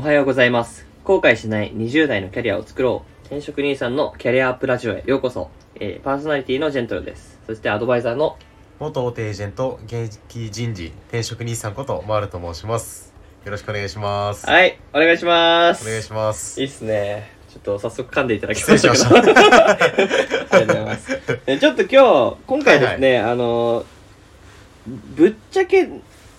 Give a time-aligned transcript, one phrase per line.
[0.00, 0.86] おはようございます。
[1.04, 3.26] 後悔しない20代のキャリアを作ろう。
[3.26, 5.50] 転職兄さんのキャリアアップラジオへようこそ。
[5.74, 7.38] えーパーソナリティのジェントルです。
[7.46, 8.38] そしてアドバイザーの、
[8.78, 13.12] 元大手エージェント現役人事転職兄さんことマールと申します
[13.44, 15.86] よろしくお願いしますはい、お願いします。
[15.86, 17.30] お願いしますいいっすね。
[17.50, 19.34] ちょっと早速噛んでいただきまししたまけど。
[19.34, 21.20] し たありがとうございます。
[21.46, 21.90] えちょっと今
[22.30, 23.84] 日、今回ですね、あの、
[25.14, 25.86] ぶっちゃけ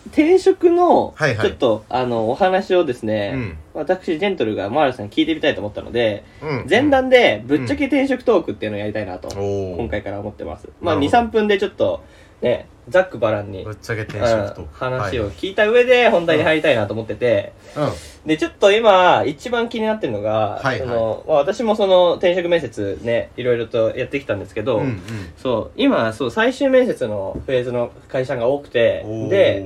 [0.07, 1.47] 転職の、はいはい。
[1.47, 3.57] ちょっと、あの、お話をですね、うん。
[3.73, 9.77] 私、ジェントルがマールさんに聞いてみたいと思ったので、うん前段でぶっちゃけ転職トークっていうのをやりたいなと、おー。
[9.77, 10.67] 今回から思ってます。
[10.81, 11.29] まあ、2、なるほど。
[11.29, 12.03] 3分でちょっと、
[12.41, 17.91] ね、ざっくばらんに、ぶっちゃけ転うん職と話を聞いた上で本題に入りたいなと思ってて、はい
[18.25, 20.79] で、ちょっと今、一番気になってるのが、はいはい。
[20.79, 24.89] そのまあ、私もその転職面接ね、いろいろとやってきたんですけど、うんうん。
[24.89, 24.99] うん
[25.37, 29.65] そう、今、そう、最終面接のフェーズの会社が多くて、で、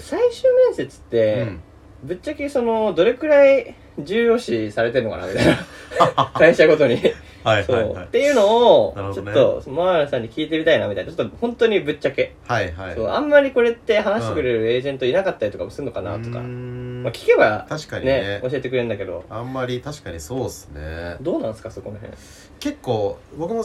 [0.00, 1.60] 最終面接って、うん。
[2.02, 6.32] ぶっちゃけその、どれくらい重要視されてんのかなみたいな。
[6.34, 7.00] 会社ごとに。
[7.44, 8.04] はいはいはい。
[8.04, 9.26] っていうのをなる、ほちょっ
[9.64, 11.12] と、マーラさんに聞いてみたいなみたいな。
[11.12, 12.34] ちょっと本当にぶっちゃけ。
[12.46, 12.94] はいはい。
[12.94, 16.38] そう、あんまりこれって話してくれるエージェントいなかったりとかもするのかなとか。
[16.38, 17.02] うーん。
[17.02, 18.40] まあ聞けば、確かにね。
[18.42, 21.16] 教えてくれるんだけど、あんまり確かにそうっすね。
[21.20, 22.12] どうなんですか、そこの辺。
[22.58, 23.64] 結構僕も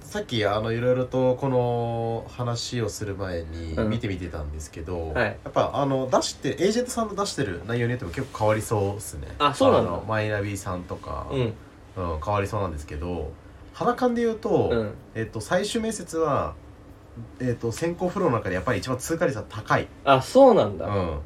[0.00, 3.88] さっきあのいろいろとこの話をする前にうん。
[3.88, 5.24] 見てみてたんですけど、はい。
[5.24, 9.26] やっぱあの出してエージェントさんの出してる内容によっても結構変わりそうっすね。
[9.38, 11.54] あそうなのマイナビさんとか、うん。
[11.96, 13.32] うん変わりそうなんですけど
[13.74, 14.94] 肌感で言うと,、うん。
[15.14, 16.54] えっと最終面接は、
[17.40, 20.86] えっと選考フローの中でやっぱり一番通過率は高い、あ、そうなんだ。
[20.86, 21.18] うん、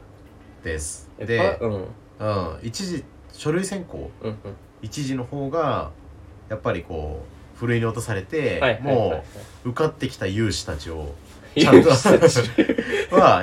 [0.64, 1.72] ですえでパ、うん。
[1.72, 4.36] うんうん、一時書類選考うん。
[4.80, 5.90] 一時の方が
[6.48, 7.22] やっぱりこ
[7.54, 9.24] うふるいに落とされて、はいはいはいはいも
[9.64, 11.14] う受かってきた有志たちを
[11.54, 11.96] いちゃんとは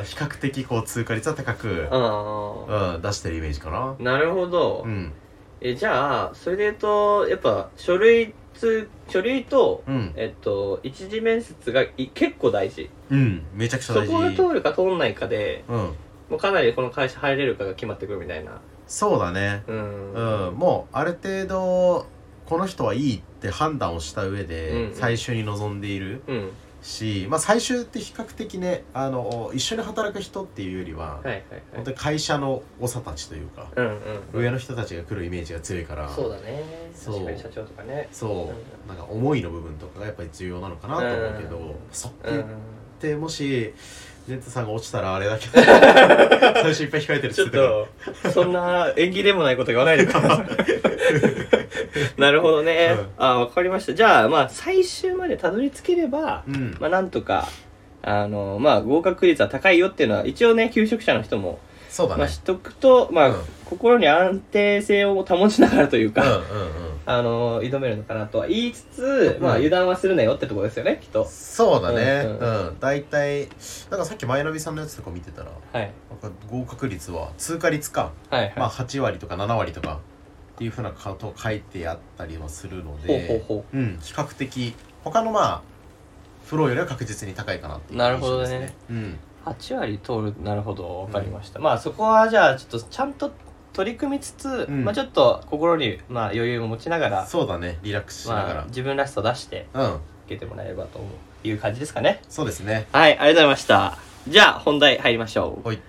[0.04, 4.04] 比較的こう通過率は高く、あうん、出してるイメージかなあ。
[4.04, 4.84] なるほど。
[4.86, 5.12] うん
[5.70, 12.90] え、じゃあ、それで言うと、やっぱ、書類つ、書類と、うんえっと、一次面接がい結構大事。
[13.12, 15.78] うんめちゃくちゃそ大事こを通るか通んないかで、うん
[16.28, 18.60] もうかなりこの会社入れるかが決まってくるみたいな。
[18.88, 20.14] そうだねうん。
[20.14, 22.08] うん、もうある程度
[22.48, 26.52] この人はいいって判断をした上で最終に臨んでいるうん。
[26.86, 31.44] し、まあ最終って比較的ねあの一緒に働く人っていうよりは、はいはいはい
[31.76, 31.92] 本当。
[31.92, 33.92] に会社の長たちというか、うんうん
[34.34, 34.42] うん。
[34.42, 36.64] 上の人たちが来るイメージが強いからそうだね。
[36.94, 38.08] そう確かに社長とかね。
[38.12, 38.48] そう、うん
[38.88, 42.46] なんか思いの部分とかがやっぱり重要なのかなと思うけど、うんそっうん。
[43.00, 43.74] てもし
[44.28, 47.70] ジェントさんが落ちたらあれだけど最初いっぱい控えてるっちょっつってたか
[48.26, 50.46] らと、そんな縁起でもないこと言わないでください。
[52.18, 52.96] なるほどね。
[52.98, 53.08] うん。
[53.18, 53.94] あ、わかりました。
[53.94, 56.78] じゃあ、まあ、最終までたどり着ければ、うん。
[56.80, 57.48] まあ、なんとか、
[58.02, 62.20] あの、まあ、合格率は高いよっていうのは、一応ね、求職者の人も、そうだね。
[62.20, 63.36] まあ、しとくと、まあ、うん。
[63.66, 66.42] 心に安定性を保ちながらというか、うんうんうん。
[67.08, 71.26] あの、挑めるのかなとは言いつつ、まあ、うん油断はするなよってところですよね、きっと。
[71.26, 72.26] そうだね。
[72.26, 73.48] ううんん、大体だ
[73.92, 75.92] からさっきマイナビさんのやつとか見てたらはい。
[76.22, 78.54] なんか合格率は通過率か、はいはい。
[78.58, 80.00] まあ8割とか7割とか
[80.56, 84.74] っていうふうなことを書いてあったりはするのでほうん比較的
[85.04, 85.62] 他のまあ
[86.46, 88.74] フローよりは確実に高いかなっていうなるほどね。
[88.90, 89.18] うん。
[89.46, 93.32] 8割通るなるほどわかりました、まあそこはじゃあちょっとちゃんと
[93.74, 94.86] 取り組みつつ、うん。
[94.86, 97.80] まあちょっと心にまあ余裕を持ちながらそうだね。
[97.84, 99.96] リラックスしながまあ、自分らしさを出してら、うん。
[99.96, 102.22] 受けてもらえればと思ういう感じですかね。
[102.30, 102.88] そうですね。
[102.92, 103.98] はいありがとうございました。
[104.28, 105.68] じゃあ本題入りましょう。
[105.68, 105.80] はい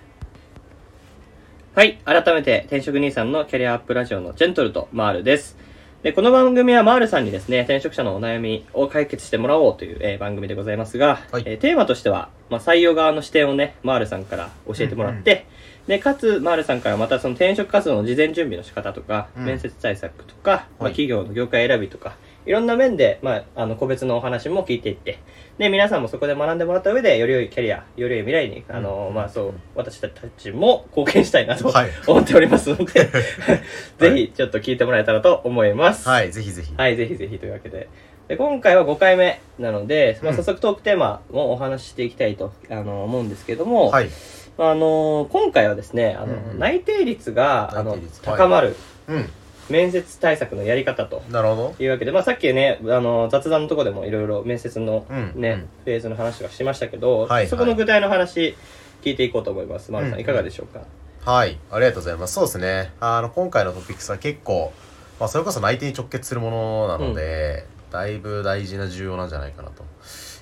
[1.77, 1.99] はい。
[2.05, 5.55] 改めて転職兄さんのキャリアアップラジオのジェントルとマールです。
[6.01, 11.43] でこの番組はマールさんにですね転職者のお悩みを解決してもらおうという、えー番組でございますが、はい。
[11.45, 15.45] えーテーマとしては、まあ、採用側の視点をねマールさんから教えてもらって、
[15.85, 19.45] でかつマールさんからまたその転職活動の事前準備の仕方とか、うん。
[19.45, 20.93] 面接対策とか、まあ、はい。
[20.93, 22.15] 企業の業界選びとか
[22.47, 25.19] いろんな面で、まあ、あの個別のお話も聞いていって
[25.57, 29.13] で皆さんもそこで学んでもらった上でより良いキャリアより良い未来にあの、うん。
[29.13, 30.07] まあそう私た
[30.37, 31.89] ちも貢献したいなと、はい。
[32.07, 33.09] 思っておりますので
[33.99, 36.07] ぜひちょっと聞いてもらえたらと思います。
[36.07, 36.73] はいぜひぜひ。
[36.77, 37.89] はい、ぜひぜひというわけで。
[38.29, 40.37] で今回は5回目なので、まあ、うん。
[40.37, 44.09] 早速トークテーマもお話ししていきたいとあの思うんですけども、はい。
[44.57, 46.59] あの今回はですねあの、うんうん。
[46.59, 48.29] 内定率があの内定率。
[48.29, 48.37] はい。
[48.37, 48.75] 高まる
[49.09, 49.29] うん
[49.69, 58.55] 面接対策のやり方となるほどいうわけで、まあ、さっきねあの雑談のところでもいろいろ面接の、うんねうんフェーズの話とかしましたけど、はいはいそこの具体の話
[59.01, 59.91] 聞いていこうと思います。
[59.91, 60.81] マルさんいかがでしょうか、
[61.29, 62.33] はい、ありがとうございます。
[62.33, 62.91] そうですね。
[62.99, 64.73] あの、今回のトピックスは結構、
[65.19, 69.83] まあ、それこそ内定に直結するものなので、だいぶ大事な重要なんじゃないかなと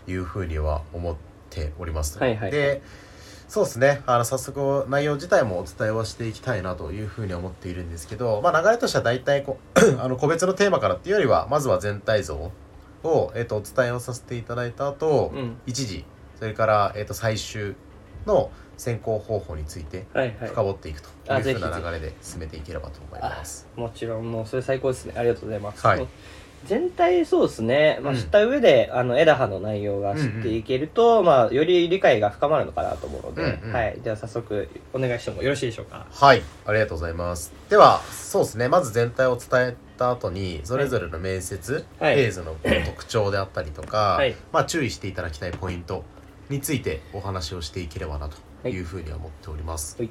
[0.10, 1.16] いうふうには思っ
[1.50, 2.18] ております。
[2.18, 2.82] はいはいで、
[3.48, 4.02] そうですね。
[4.06, 12.52] あの早速内容自体もお伝えはしていきたいなというふうに思っているんですけど、まあ、流れとしては大体こう あの個別のテーマからっていうよりはまずは全体像
[13.04, 15.58] を、えっとお伝えをさせていただいた後、うん。
[15.66, 16.06] 一時
[16.40, 17.76] それから、えっと最終
[18.26, 20.50] の選考方法についてはいはい。
[20.50, 23.68] 深掘っていくというふうな流れで進めていければと思います。
[23.76, 24.32] もちろん。
[24.32, 25.14] もうそれ最高ですね。
[25.16, 26.08] ありがとうございます、はい
[26.66, 28.20] 全体そうですね、まあ、うん。
[28.20, 33.74] 知った上で、あの枝葉の内容が知っていけると、まあ、より理解が深まるのかなと思うので、うんうん。
[33.74, 36.06] はい、では早速お願いしてもよろしいでしょうか。
[36.12, 37.54] はい、ありがとうございます。
[37.70, 42.16] では、そうですね、まず全体を伝えた後に、それぞれの面接、はい。
[42.16, 44.36] フェーズの特徴であったりとか、はい。
[44.52, 46.04] まあ注意していただきたいポイント
[46.50, 48.30] についてお話をしていければな
[48.64, 49.98] というふうには思っております。
[50.00, 50.10] はい。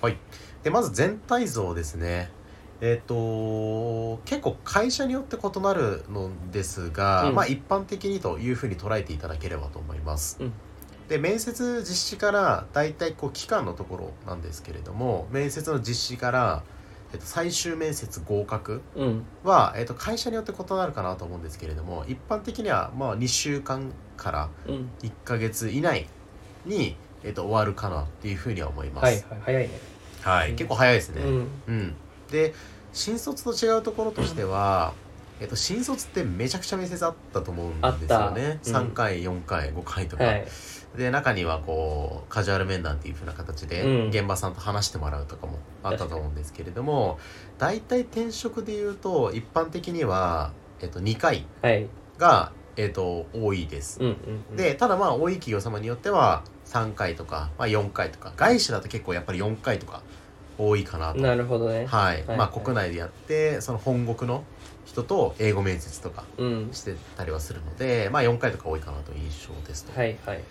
[0.00, 0.16] はい。
[0.62, 2.30] で、まず全体像ですね。
[2.80, 7.34] えっ、と結構会社によって異なるのですが、うん。
[7.34, 10.38] まあ一般的にというふうに捉えていただければと思います。
[10.40, 10.52] うん。
[11.08, 16.62] で面接実施から大体こう期間のところなんですけれども面接の実施から、
[17.12, 19.24] えっと、最終面接合格うん。
[19.42, 24.90] は、えっと、会社によって異なるかなと思うんですけれども一般的にはまあ2週間からうん。
[25.02, 26.06] 1ヶ月以内
[26.66, 26.94] に、
[27.24, 29.04] えっと、終わるかなっていうふうには思います。
[29.04, 29.40] はいはい。
[29.44, 29.80] 早いね。
[30.20, 30.50] はい。
[30.50, 30.56] うん。
[30.56, 31.22] 結構早いですね。
[31.22, 31.48] うん。
[31.68, 31.94] うん、
[32.30, 32.54] で
[32.92, 34.92] 新卒と違うところとしては、
[35.40, 40.46] えっと、新卒ってめちゃくちゃ面接あったと思うんですよね、うん3回4回5回とか、はい。
[40.96, 44.08] で中にはこうカジュアル面談っていう風な形でうん。
[44.08, 47.18] 現場さんと話してもらうとかもあったと思うんですけれども
[47.58, 51.86] 大体転職でいうと一般的には、えっと、2回はい。
[52.16, 54.56] が、えっと、多いです、うんうんうん。
[54.56, 58.32] でただまあ多い企業様によっては3回とか、まあ、4回とか。
[58.36, 60.02] 外資だと結構やっぱり4回とか
[60.58, 61.20] 多いかなと。
[61.20, 61.86] なるほどね。
[61.86, 64.44] はい、はいまあ国内でやってその本国の
[64.84, 66.68] 人と英語面接とかうん。
[66.72, 70.42] してたりはするのでまあ4回とか多いかなという印象ですと、はいはいはいは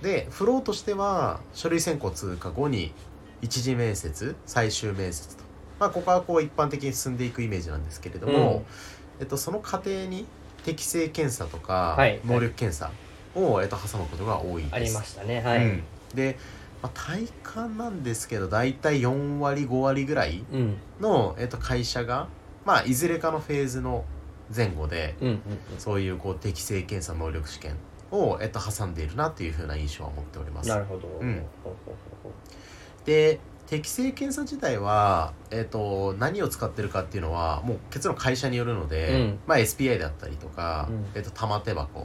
[0.00, 0.04] い。
[0.04, 2.92] でフローとしては書類選考通過後に
[3.40, 5.42] 一次面接最終面接と。
[5.78, 8.64] まあここはこう一般的に進んでいくイメージなんですけれども、
[9.20, 10.26] えっと、その過程に
[10.64, 12.20] 適性検査とかはい。
[12.24, 12.90] 能力検査
[13.34, 14.74] を、えっと、挟むことが多いです。
[14.74, 15.40] ありましたね。
[15.42, 15.84] はい、うん。
[16.14, 16.38] で、
[16.84, 20.76] まあ、体感なんですけど大体4割5割ぐらいうん。
[21.00, 22.28] の、えっと、会社が、
[22.66, 24.04] まあ、いずれかのフェーズの
[24.54, 25.40] 前後でうんうん
[25.78, 27.76] そういうこう適性検査能力試験
[28.10, 30.66] を、えっと、挟んでいるなというふうな印象は持っております。
[30.68, 31.42] うんなるほど、うん。
[33.06, 39.38] で適性検査自体は、えっと、何を使ってるかっていうのはもう結論会社によるので、うん。
[39.46, 41.06] まあ、SPI であったりとか、うん。
[41.14, 42.04] えっと、玉手箱う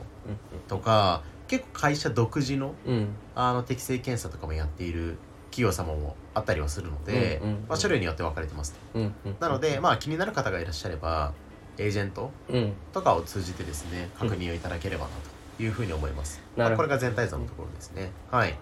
[0.69, 2.93] とか結構会社独自のうん。
[2.93, 5.17] うんあの適性検査とかもやっている
[5.49, 7.65] 企業様もあったりはするので、うんうんうん。
[7.69, 11.33] まあ、種類によって分かれてますうんうんなので、まあ、気になる方がいらっしゃれば
[11.77, 12.73] エージェントうん。
[12.91, 15.09] とかを通じてですね確認をいただければな
[15.57, 16.87] というふうに思います、なるほど。
[16.89, 18.11] まあこれが全体像のところですね。
[18.31, 18.51] はい。
[18.51, 18.57] わ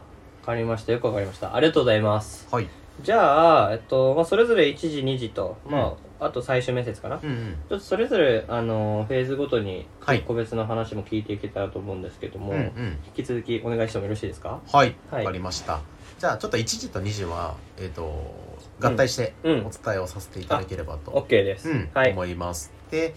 [0.45, 0.94] かりました。
[0.94, 1.56] よくわかりました。
[1.56, 2.48] ありがとうございます。
[2.51, 2.68] はい。
[3.01, 7.55] じゃあ、えっとまあ、それぞれ1時2時と、まあ、あと最終面接かな、うんうん。
[7.69, 10.21] ちょっとそれぞれあのフェーズごとにはい。
[10.23, 12.97] 個別の話も聞いていけたらと思うんですけども、うんうん。
[13.05, 14.61] 引き続きお願いしてもよろしいですか？
[14.71, 14.95] はい。
[15.11, 15.25] はい。
[15.25, 15.81] わかりました。
[16.19, 18.01] じゃあちょっと1時と2時はえっ、と
[18.79, 19.63] 合体しておうん。
[19.63, 22.11] 伝えをさせていただければと、OK です、うんはい。
[22.11, 22.71] 思います。
[22.91, 23.13] で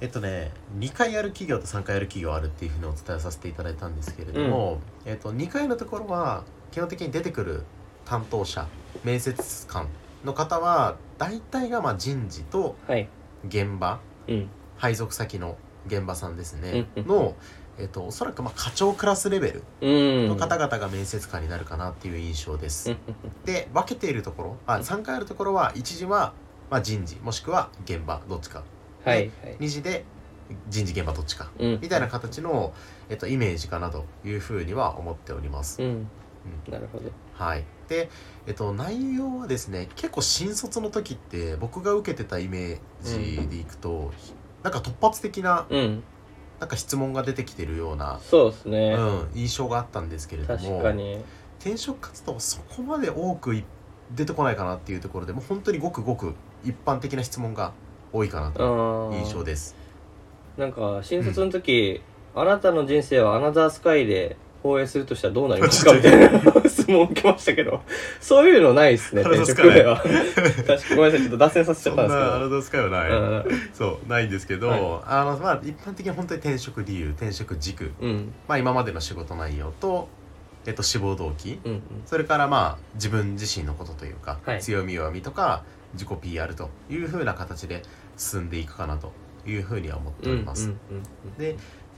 [0.00, 7.62] えっとね2回やる企業と3回やる企業あるっていうふうにお伝えさせていただいたんですけれども、えっと2回のところは基本的に出てくる
[8.04, 8.66] 担当者
[9.04, 9.88] 面接官
[10.24, 13.08] の方は大体がまあ人事とはい。
[13.46, 14.48] 現場うん。
[14.76, 17.08] 配属先の現場さんですね、うんうん。
[17.08, 17.36] の、
[17.78, 19.88] えっと、おそらくまあ課長クラスレベルう
[20.26, 20.28] ん。
[20.28, 22.96] の方々が面接官になるかなっていう印象です、うん。
[23.44, 26.32] で分けているところあ3回あるところは1時は
[26.70, 28.62] まあ人事もしくは現場どっちか。
[29.04, 29.56] はいはい。
[29.60, 30.04] 2時で
[30.68, 31.50] 人事現場どっちか。
[31.58, 31.78] うん。
[31.82, 32.72] みたいな形の、
[33.10, 36.08] えっと、イメージかなというふうには思っております、うん。
[36.68, 37.10] なるほど。
[37.34, 38.08] はいで、
[38.46, 44.12] えっと、内容はですね結構新卒の時って僕が受けてたイメージでいくと、
[44.62, 46.02] なんか突発的なうん。
[46.60, 51.18] なんか質問が出てきてるような、そうですね、うん、印象があったんですけれども確かに。
[51.58, 53.64] 転職活動はそこまで多くい
[54.14, 57.72] 出てこないかなっていうところでもう本当にごくごく一般的な質問が
[58.12, 59.18] 多いかなあというー。
[59.24, 59.74] 印象です。
[60.56, 62.00] なんか新卒の時、
[62.34, 65.92] あなたの人生はアナザースカイで放映するとしたらどうなりますか？
[65.94, 67.82] みたいな質問を受けましたけど。
[68.18, 69.98] そういうのないですね転職では。
[69.98, 72.30] 確かごめんなさいちょっと脱線させちゃったんですけど。
[72.30, 73.44] なアナザースカイはない、うん。
[73.74, 74.80] そうないんですけど、はい。
[75.04, 78.32] あのまあ一般的に本当に転職理由転職軸、うん。
[78.48, 80.08] まあ、今までの仕事内容と、
[80.66, 81.60] えっと、志望動機。
[81.64, 81.82] うんうん。
[82.06, 84.60] それからまあ自分自身のことというか、はい。
[84.62, 87.82] 強み弱みとか自己 PR というふうな形で
[88.16, 89.12] 進んでいくかなと
[89.46, 90.68] いうふうには思っております。
[90.68, 91.38] うんうんうん。
[91.38, 91.54] で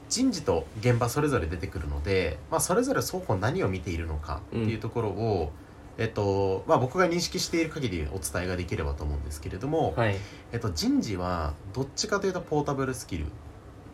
[0.08, 5.52] 人事と現場それぞれ出てくるので、まあ、それぞれ双方何を見ているのかっていうところを、
[5.98, 10.16] えっとまあ、僕が認識している限りお伝えができればと思うんですけれども、はい。
[10.52, 13.26] えっと、人事はどっちかというとポータブルスキル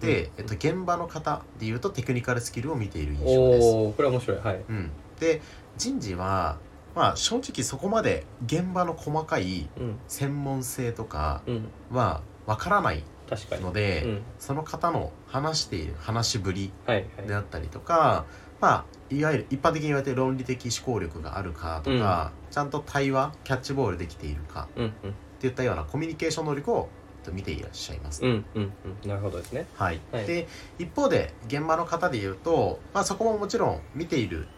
[0.01, 0.31] で、うん。
[0.39, 3.73] えっと、現場の方でいうとテクニカルスキルを見ている印象です。
[3.73, 4.39] これは面白い。
[4.39, 4.65] はい。
[4.69, 5.41] うん、で
[5.79, 6.59] 人事は、
[6.95, 9.99] まあ、正直そこまで現場の細かいうん。
[10.09, 11.69] 専門性とかうん。
[11.91, 13.05] はわからない
[13.61, 14.23] ので、うん。
[14.39, 17.29] その方の話している話しぶりはいはい。
[17.29, 18.27] であったりとか、
[18.61, 18.85] まあ
[19.15, 24.91] いわゆる一般的に言われてる論理的思考力があるかとか、ちゃんと対話キャッチボールできているかうんっ
[25.41, 26.89] ていったようなコミュニケーション能力を
[27.33, 28.25] 見ていらっしゃいます。
[28.25, 28.73] うんうんうん
[29.03, 29.09] うん。
[29.09, 29.67] なるほどですね。
[29.75, 30.27] はい、はい。
[30.27, 30.47] で
[30.79, 34.49] 一方で現場の方で言うと、まあ、そこももちろん見ている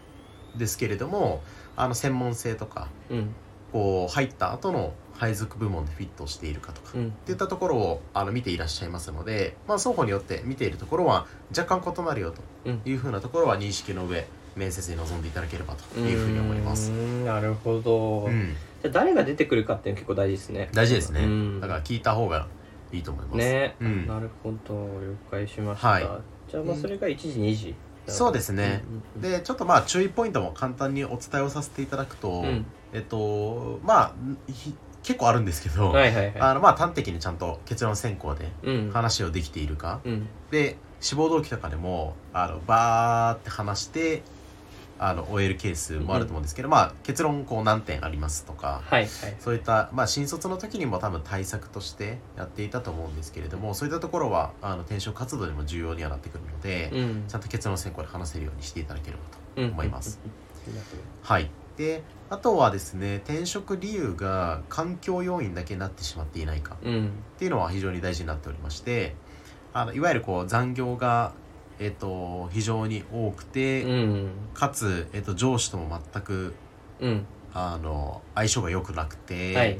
[0.55, 1.43] んですけれども
[1.75, 3.35] あの専門性とかうん。
[3.71, 7.11] こう入った後の配属部門でフィットしているかとか、っうん。
[7.11, 16.89] ていったところをあの見ていらっしゃいますので、まあ、双方によって見ているところは若干異なるよというふうなところは認識の上面接に臨んでいただければというふうに思います。
[16.89, 20.69] なるほど、うん、じゃあ誰が出てくるかっていうの結構大事ですね。
[20.73, 21.61] 大事ですね、うん。
[21.61, 22.47] だから聞いた方が
[22.91, 23.37] いいと思います。
[23.37, 24.07] ね、うん。
[24.07, 24.73] なるほど。
[24.73, 26.07] 了解しました、はい。
[26.49, 27.75] じゃあまあそれが1時2時。
[28.07, 28.83] そうですね、
[29.15, 29.21] うん。
[29.21, 32.65] でちょっとまあ注意ポイントも簡単にお伝えをさせていただくと、うん。
[32.93, 34.13] えっとまあ
[34.51, 34.73] ひ
[35.05, 36.39] 結構あるんですけど、はいはいはい。
[36.39, 38.91] あのまあ端的にちゃんと結論選考でうん。
[38.91, 40.27] 話をできているか、うん。
[40.49, 44.23] で志望動機とかでもあのバーって話して
[44.97, 49.09] あの終えるケースもあると思うんですけど、まあ結論こう何点ありますとかはいはい。
[49.39, 57.25] そういった、まあ、新卒の時にも多分対策としてやっていたと思うんですけれどもそういったところはあの転職活動でも重要にはなってくるので、うん。
[57.27, 60.19] ちゃんと結論選考で話せるようにしていただければとうん思います。
[60.23, 60.31] うん。
[60.73, 60.77] うん。
[60.77, 60.83] うん。
[61.21, 67.07] はいであとはですね転職理由が環境要因だけになってしまっていないかうん。
[67.07, 69.15] っていうのは非常に大事になっておりまして
[69.73, 71.33] あのいわゆるこう残業が、
[71.79, 74.31] えっと非常に多くて、うん。
[74.53, 76.53] かつ、えっと上司とも全く
[77.01, 77.25] うん。
[77.53, 79.79] あの相性が良くなくて、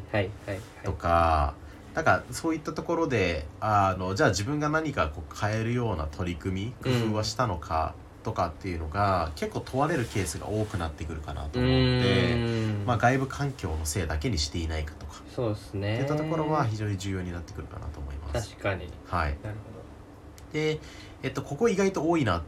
[0.84, 1.56] とか
[1.94, 7.94] なんかそういったところであのじゃあ自分が何かこう変えるような取り組み工夫はしたのか
[8.26, 12.10] とかっていうのが、結構問われるケースが多くなってくるかなとう思うので。
[12.34, 12.86] ーん。
[12.86, 15.94] まあ、外部環境のせいだけにしていないかとか、そうですね。
[15.94, 18.50] っていったところは非常に重要になってくるかなと思います。
[18.50, 18.90] 確かに。
[19.06, 19.56] はい、なる
[20.52, 20.80] で、
[21.22, 22.42] えっと、ここ意外と多いなっ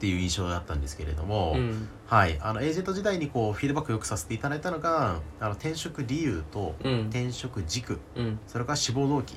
[0.00, 1.88] ていう印象だったんですけれども、ほどうん。
[2.06, 7.00] はい、あのエージェント時代にこうフィードバックよくさせていただいたのがあの転職理由とうん。
[7.02, 8.40] 転職軸うん。
[8.48, 9.36] それから志望動機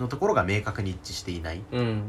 [0.00, 2.02] のところが明確に一致していない、うん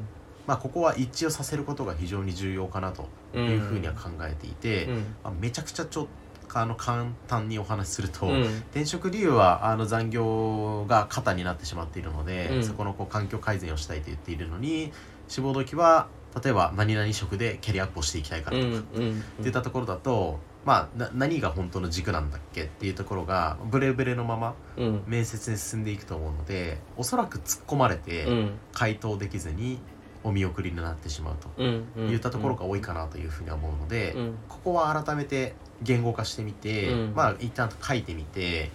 [0.46, 3.08] まあ、ここは一致をさせることが非常に重要かなと
[3.38, 4.96] いうふうには考えていて、うん。
[5.24, 6.08] まあ、めちゃくちゃちょ
[6.56, 8.42] あの簡単にお話しすると、うん。
[8.72, 12.64] 転職理由はあの残業が過多になってしまっているので、うん。
[12.64, 14.92] そこのこう環境改善をしたいと言っているのに
[15.28, 16.08] 志望動機は
[16.44, 25.04] 例えば何々職でキャリアアップをしていきたいからとか、ってうんいったところだと、まあな何が本当の軸なんだっけっていうところがブレブレのままうん。
[25.08, 28.52] 面接に進んでいくと思うのでおそらく突っ込まれてうん。
[28.74, 29.80] 回答できずに
[30.24, 34.38] お見送りになってしまうといったところが多いかなというふうには思うので、うん。
[34.48, 37.14] ここは改めて言語化してみて、うん。
[37.16, 38.72] まあ一旦書いてみて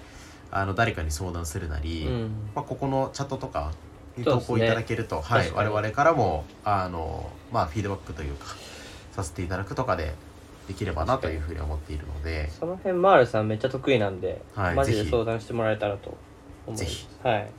[0.51, 2.31] あの誰かに相談するなり、うん。
[2.55, 3.73] まあ、ここのチャットとか
[4.17, 8.57] に投稿いただけると、はい、我々からもあの、まあ、フィードバックというか
[9.13, 10.15] させていただくとかで
[10.67, 15.11] できればなというふうに思っているので、その辺マールさんめっちゃ得意なんで、はいマジでぜひ。
[15.11, 16.17] 相談してもらえたらと
[16.67, 17.07] 思いますぜひ。
[17.23, 17.51] はい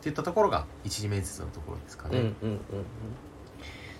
[0.00, 2.18] っていったところが一次面接のところですかね。
[2.18, 2.58] うんうんうんうん。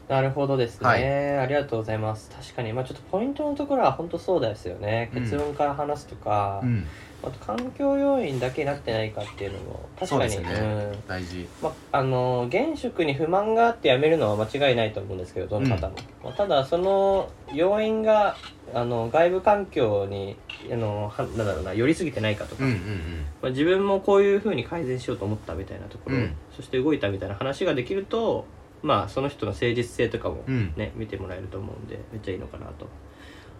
[0.08, 1.38] なるほどですね、はい。
[1.38, 2.30] ありがとうございます。
[2.30, 2.72] 確かに。
[2.72, 5.10] まあちょっとポイントのところは本当そうですよね。
[5.14, 5.22] うん。
[5.22, 6.86] 結論から話すとか、うん
[7.22, 10.30] あと環境要因だけになってないかっていうのも確かに。
[10.30, 10.92] そうですね。
[11.06, 11.48] 大事。
[11.62, 18.36] まあ、あの現職に不満があって辞めるのは間違いないと思うんですけどどの方も、まあただその要因が
[18.72, 20.36] あの外部環境に
[20.72, 23.26] あのはなんだろうな寄りすぎてないかとか、うんうんうん。
[23.42, 26.34] まあ、自分もこういうふうに改善しようと思ったみたいなところ、うん。
[26.56, 28.46] そして動いたみたいな話ができると
[28.82, 30.72] まあその人の誠実性とかもうん。
[30.76, 32.88] ね、見てもらえると思うんでめっちゃいいのかなと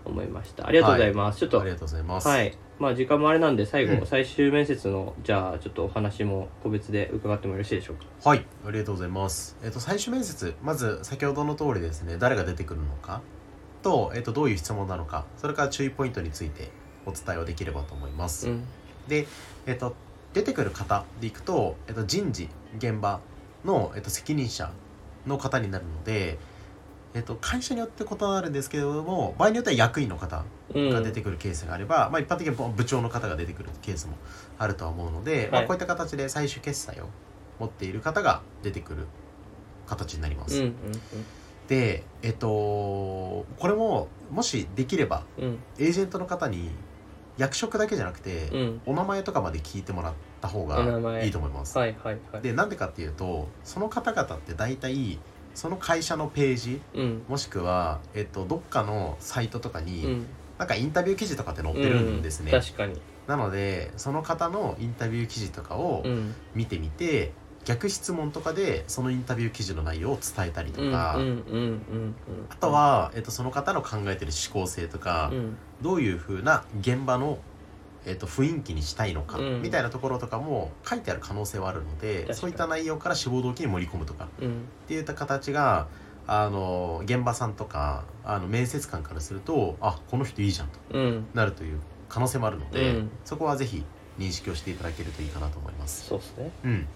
[0.05, 0.67] 思いました。
[0.67, 2.29] ありがとうございます、ちょっとありがとうございます。
[2.29, 2.57] はい。
[2.79, 4.07] まあ時間もあれなんで最後、うん。
[4.07, 8.31] 最終面接のじゃあちょっとお話も個別で伺ってもよろしいでしょうか？
[8.31, 9.57] はい、ありがとうございます。
[9.63, 13.21] えっ、と、最終面接、まず先ほどの通りですね、誰が出てくるのか？
[13.83, 16.71] と、えっ、と、どういう質問なのか、それから注意ポイントについて
[17.07, 18.49] お伝えをできればと思います。
[18.49, 18.65] うん。
[19.09, 19.27] で、
[19.67, 19.95] えっ、と、
[20.33, 23.21] 出てくる方でいくと、えっ、と、人事、現場
[23.65, 24.71] の、えっと責任者
[25.27, 26.39] の方になるので、
[27.13, 30.91] えっと、会社によって異なるんですけれども場合によっては役員の方うん。
[30.91, 34.15] が出てくるケースがあれば、まあ、一般的に部長の方が出てくるケースも
[34.59, 37.07] あるとは思うので、まあ、はいこういった形で最終決済を
[37.59, 39.07] 持っている方が出てくる
[39.87, 40.59] 形になります。
[40.59, 40.75] うんうん
[41.69, 45.59] でえっとこれももしできればうん。
[45.79, 46.69] エージェントの方に
[47.39, 48.81] 役職だけじゃなくて、うん。
[48.87, 51.27] お名前とかまで聞いてもらった方が前。
[51.27, 52.43] いいと思います、はいはいはい。
[52.43, 55.21] でなんでかっていうとその方々って大体
[55.55, 57.23] その会社のページうん。
[57.29, 60.27] もしくは、えっと、どっかのサイトとかに、うん。
[60.59, 63.01] なんかインタビュー記事とかって載ってるんですね、うん確かに。
[63.27, 66.35] なのでその方のインタビュー記事とかをうん。
[66.55, 67.33] 見てみて、
[67.65, 71.19] 逆質問とかでそのインタビュー記事の内容を伝えたりとか、
[72.49, 75.57] あとは、えっと、その方の考えてる思考性とか、うん。
[75.83, 77.39] どういう風な現場の、
[78.07, 79.63] えっと、雰囲気にしたいのか、うん。
[79.63, 84.49] みたいなところとかも書いてある可能性はあるのでそういった内容から志望動機に盛り込むとかうん。
[84.49, 84.53] っ
[84.89, 85.89] ていった形が
[86.27, 91.27] あの現場さんとかあの面接官からするとあこの人いいじゃんとうん。
[91.35, 93.11] なるという可能性もあるので、うん。
[93.25, 93.85] そこはぜひ
[94.19, 96.07] 認識をしていただけるといいかなと思います。
[96.07, 96.51] そうですね。
[96.65, 96.87] うん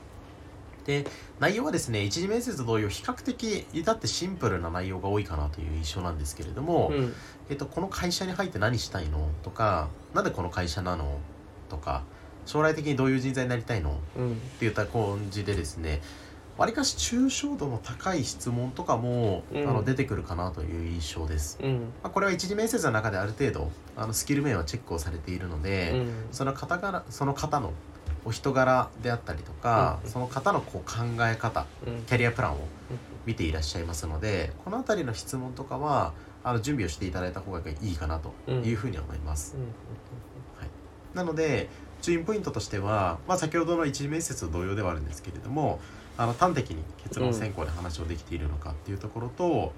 [0.84, 1.06] で
[1.40, 7.14] 内容はですね一次面接同様比較的至ってシンプルな内容が多いかなという印象なんですけれども、うん。
[7.50, 9.28] えっと、この会社に入って何したいの？
[9.42, 11.18] とかなんでこの会社なの？
[11.68, 12.02] とか
[12.46, 13.98] 将来的にどういう人材になりたいの？
[14.16, 14.32] うん。
[14.32, 16.02] っていった感じでですね
[16.56, 19.68] わりかし抽象度の高い質問とかも、うん。
[19.68, 21.80] あの出てくるかなという印象です、うん。
[22.02, 26.12] まあ、これは一次面接の中である程度あのスキル面はチェックをされているので、うん。
[26.30, 27.72] その方柄その方の
[28.24, 32.02] お人柄であったりとか、うんその方のこう考え方うん。
[32.02, 32.58] キャリアプランを
[33.26, 36.12] 見ていらっしゃいますのでこの辺りの質問とかは
[36.42, 39.56] あの準備をしていただいた方がいいかなというふうに思います、
[41.14, 41.70] なので
[42.02, 45.80] 注意ポイントとしては、まあ、先ほどの一次面接と同様ではあるんですけれども
[46.18, 49.72] あの端的に結論選考で話をできているのかっていうところと、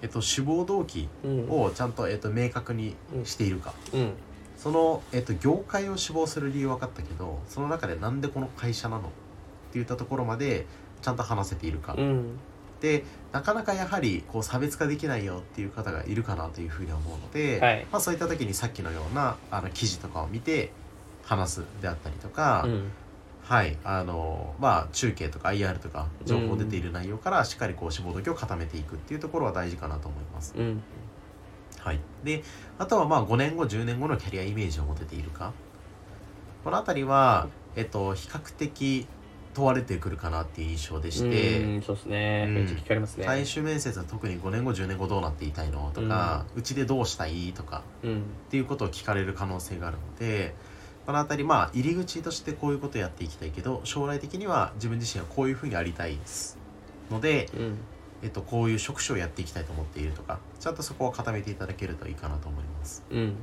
[0.00, 1.50] えっと、志望動機うん。
[1.50, 2.94] をちゃんと、えっと、明確に
[3.24, 4.12] しているか、うん
[4.62, 9.10] その、えっと、業界を志望する理由は分かったけどその中でなんでこの会社なのっ
[9.72, 10.66] ていったところまで
[11.00, 12.38] ちゃんと話せているか、うん。
[12.80, 17.86] でなかなかやはりこう差別化できないよっていう方がいるかなというふうに思うので、はい。
[17.90, 20.70] まあ、そういった時にさっきのようなあの記事とかを見て
[21.24, 22.92] 話すであったりとか、うん。
[23.42, 30.54] はいあのまあ中継とか IR とか情報出ている内容からしっかりこう志望動機を固めていくっていうところは大事かなと思います。
[30.56, 30.82] うん
[31.84, 32.42] はい、で
[32.78, 35.52] あとはまあ5年後10年後のキャリアイメージを持てているか。
[36.64, 39.08] この辺りは、えっと、比較的
[39.52, 42.44] 問われてくるかなっていう印象でして、うんそうですね。
[42.46, 42.54] うん。
[42.54, 43.24] めっちゃ聞かれますね。
[43.24, 48.20] 最終面接は特に5年後10年後どうなっていたいのとかうち、でどうしたいとかうん。
[48.20, 50.54] っていうことを聞かれる可能性があるので
[51.04, 56.58] この辺りまあ入り口としてこういうことをやっていきたいけど将来的には自分自身はこういうふうにありたいです。
[57.10, 57.78] ので、うん
[58.22, 63.04] えっと、こういう職種をやっていきたいと思っているとかちゃんとそこを固めていただけるといいかなと思います。
[63.10, 63.34] うん。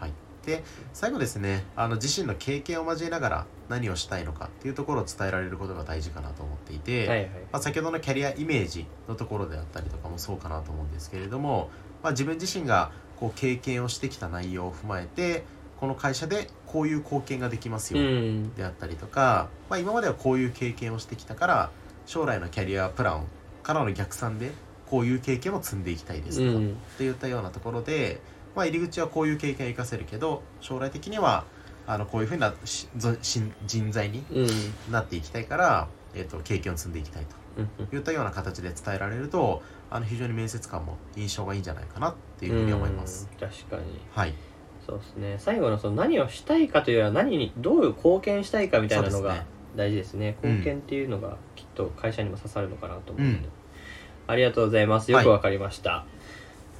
[0.00, 0.12] はい、
[0.44, 11.70] で最後ですねあの自身の経験を交えながら何をしたいのかっていうところを伝えられることが大事かなと思っていて、はいはいまあ、先ほどのキャリアイメージのところであったりとかもそうかなと思うんですけれども、
[12.02, 15.44] まあ、自分自身がこう経験をしてきた内容を踏まえて
[15.78, 18.54] この会社でこういう貢献ができますうよん。
[18.54, 21.70] であったりとか、まあ、今まではこういう経験をしてきたから
[22.06, 23.26] 将来のキャリアプラン
[23.64, 24.52] からの逆算で
[24.88, 26.70] こういう経験を積んでいきたいですとか、うん。
[26.70, 28.20] っていったようなところで、
[28.54, 31.44] まあ、入り口はこういう経験を生かせるけど将来的には
[31.86, 34.92] あのこういうふうなしぞし人材にうん。
[34.92, 37.86] なっていきたいから、えー、と経験を積んでいきたいうん。
[37.86, 43.28] といったような形で伝えられるとあの非常に面接官も印象がいいんじゃないかなっていうふうに思います。
[43.32, 43.48] うん。
[43.48, 43.82] 確かに。
[44.12, 44.34] はい、
[44.86, 45.36] そうですね。
[45.38, 50.36] 最後のその何をしたいかというよりは何にどういう貢献したいかみたいなのがね大事ですね。
[50.42, 50.50] うん。
[50.58, 53.48] 貢献っていうのがきっと会社にも刺さるのかなと思うので、うん。
[54.26, 55.12] ありがとうございます。
[55.12, 56.06] よくわかりました、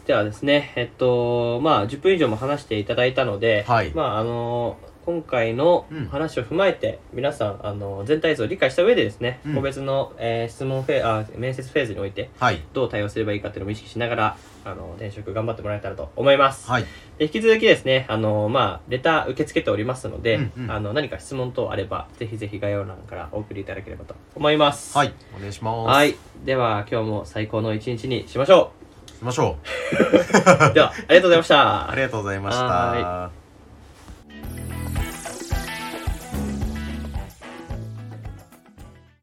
[0.07, 3.92] ではですねえっとまあ10分以上も話していただいたので、はい。
[3.94, 16.84] まああの今回のうん話を踏まえて、皆さんあの全体像を理解した上でですね、うん個別の、えー質問フェあ面接フェーズにおいてはいどう対応すればいいかっていうのも意識しながらあの転職頑張ってもらえたらと思います、はい
[17.18, 24.96] で引き続きですね、あの、まあ、レター受け付けておりますので、うんうんあの、何か質問等あれば、ぜひぜひ概要欄からお送りいただければと思います。
[24.96, 25.96] はいお願いします。
[25.96, 26.16] はい。
[26.44, 28.72] では、今日も最高の一日にしましょ
[29.12, 29.56] 行きましょ
[29.92, 30.70] う。
[30.70, 30.74] う。
[30.74, 31.90] では、ありがとうございました。
[31.90, 33.43] ありがとうございましはた。